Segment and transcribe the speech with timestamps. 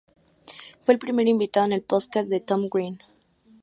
[0.81, 2.99] Fue el primer invitado en el podcast de Tom Green.